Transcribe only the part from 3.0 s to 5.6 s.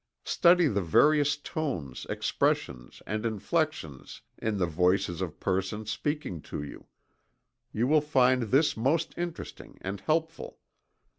and inflections in the voices of